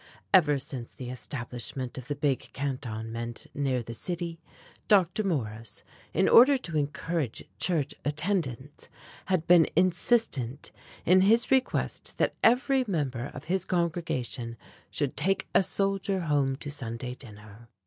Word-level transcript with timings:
Ever 0.33 0.57
since 0.57 0.91
the 0.95 1.11
establishment 1.11 1.95
of 1.95 2.07
the 2.07 2.15
big 2.15 2.49
Cantonment 2.53 3.45
near 3.53 3.83
the 3.83 3.93
city, 3.93 4.39
Dr. 4.87 5.23
Morris, 5.23 5.83
in 6.11 6.27
order 6.27 6.57
to 6.57 6.75
encourage 6.75 7.43
church 7.59 7.93
attendance, 8.03 8.89
had 9.25 9.45
been 9.45 9.67
insistent 9.75 10.71
in 11.05 11.21
his 11.21 11.51
request 11.51 12.15
that 12.17 12.33
every 12.43 12.83
member 12.87 13.25
of 13.35 13.43
his 13.43 13.63
congregation 13.63 14.57
should 14.89 15.15
take 15.15 15.47
a 15.53 15.61
soldier 15.61 16.21
home 16.21 16.55
to 16.55 16.71
Sunday 16.71 17.13
dinner. 17.13 17.69